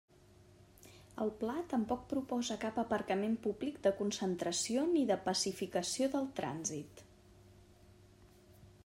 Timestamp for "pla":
1.41-1.55